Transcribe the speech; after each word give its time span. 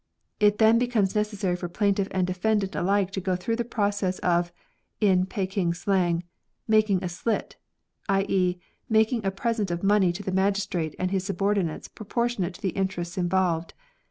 It 0.39 0.57
then 0.57 0.79
becomes 0.79 1.13
necessary 1.13 1.55
for 1.55 1.69
plaintiff 1.69 2.07
and 2.09 2.25
defendant 2.25 2.73
alike 2.73 3.11
to 3.11 3.21
go 3.21 3.35
through 3.35 3.57
the 3.57 3.63
process 3.63 4.17
of 4.25 4.51
(in 4.99 5.27
Peking 5.27 5.75
slang) 5.75 6.23
*' 6.45 6.67
making 6.75 7.03
a 7.03 7.07
slit," 7.07 7.57
i.e., 8.09 8.57
making 8.89 9.23
a 9.23 9.29
present 9.29 9.69
of 9.69 9.83
money 9.83 10.11
to 10.11 10.23
the 10.23 10.31
magistrate 10.31 10.95
and 10.97 11.11
his 11.11 11.25
subordinates 11.25 11.87
proportionate 11.87 12.55
to 12.55 12.61
the 12.63 12.69
interests 12.69 13.15
involved. 13.15 13.75